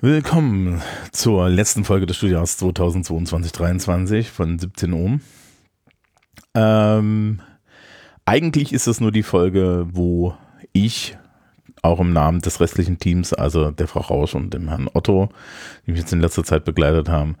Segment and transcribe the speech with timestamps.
[0.00, 0.80] Willkommen
[1.10, 5.20] zur letzten Folge des Studiums 2022-23 von 17 Ohm.
[6.54, 7.40] Ähm,
[8.24, 10.34] eigentlich ist es nur die Folge, wo
[10.72, 11.18] ich
[11.82, 15.30] auch im Namen des restlichen Teams, also der Frau Rausch und dem Herrn Otto,
[15.84, 17.34] die mich jetzt in letzter Zeit begleitet haben,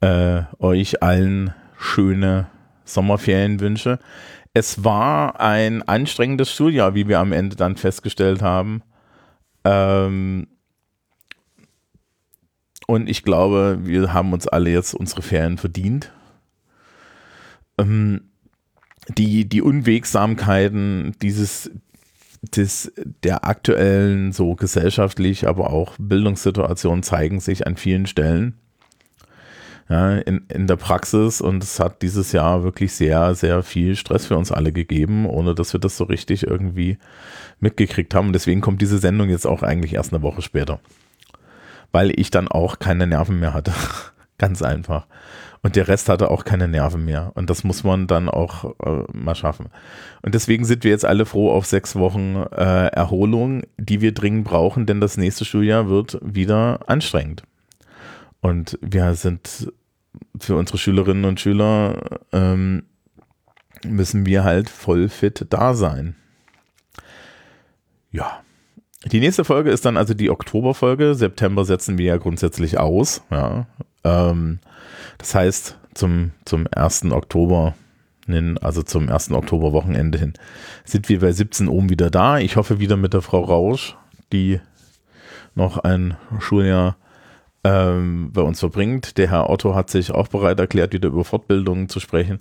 [0.00, 2.48] äh, euch allen schöne
[2.84, 4.00] Sommerferien wünsche.
[4.54, 8.82] Es war ein anstrengendes Schuljahr, wie wir am Ende dann festgestellt haben.
[9.64, 10.48] Ähm,
[12.86, 16.12] und ich glaube, wir haben uns alle jetzt unsere Ferien verdient.
[17.78, 18.30] Ähm,
[19.08, 21.70] die, die Unwegsamkeiten dieses,
[22.42, 28.54] des, der aktuellen, so gesellschaftlich, aber auch Bildungssituation zeigen sich an vielen Stellen
[29.88, 34.26] ja, in, in der Praxis und es hat dieses Jahr wirklich sehr, sehr viel Stress
[34.26, 36.98] für uns alle gegeben, ohne dass wir das so richtig irgendwie
[37.60, 38.28] mitgekriegt haben.
[38.28, 40.80] Und deswegen kommt diese Sendung jetzt auch eigentlich erst eine Woche später.
[41.92, 43.72] Weil ich dann auch keine Nerven mehr hatte.
[44.38, 45.06] Ganz einfach.
[45.62, 47.30] Und der Rest hatte auch keine Nerven mehr.
[47.34, 49.68] Und das muss man dann auch äh, mal schaffen.
[50.22, 54.44] Und deswegen sind wir jetzt alle froh auf sechs Wochen äh, Erholung, die wir dringend
[54.44, 57.44] brauchen, denn das nächste Schuljahr wird wieder anstrengend.
[58.40, 59.72] Und wir sind
[60.38, 62.82] für unsere Schülerinnen und Schüler ähm,
[63.84, 66.16] müssen wir halt voll fit da sein.
[68.10, 68.41] Ja.
[69.04, 71.14] Die nächste Folge ist dann also die Oktoberfolge.
[71.14, 73.22] September setzen wir ja grundsätzlich aus.
[73.30, 73.66] Ja.
[74.04, 74.60] Ähm,
[75.18, 77.10] das heißt, zum, zum 1.
[77.10, 77.74] Oktober,
[78.60, 79.32] also zum 1.
[79.32, 80.32] Oktoberwochenende hin,
[80.84, 82.38] sind wir bei 17 oben wieder da.
[82.38, 83.96] Ich hoffe wieder mit der Frau Rausch,
[84.32, 84.60] die
[85.54, 86.96] noch ein Schuljahr
[87.64, 89.18] ähm, bei uns verbringt.
[89.18, 92.40] Der Herr Otto hat sich auch bereit erklärt, wieder über Fortbildungen zu sprechen.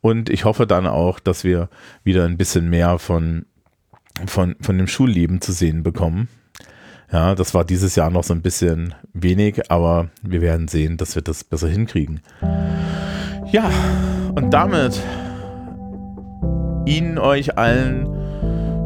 [0.00, 1.68] Und ich hoffe dann auch, dass wir
[2.04, 3.46] wieder ein bisschen mehr von,
[4.26, 6.28] von, von dem Schulleben zu sehen bekommen.
[7.12, 11.14] Ja, das war dieses Jahr noch so ein bisschen wenig, aber wir werden sehen, dass
[11.14, 12.20] wir das besser hinkriegen.
[13.50, 13.70] Ja,
[14.34, 14.98] und damit
[16.86, 18.08] Ihnen euch allen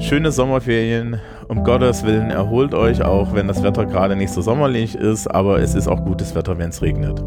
[0.00, 4.96] schöne Sommerferien um Gottes Willen erholt euch auch, wenn das Wetter gerade nicht so sommerlich
[4.96, 7.22] ist, aber es ist auch gutes Wetter, wenn es regnet.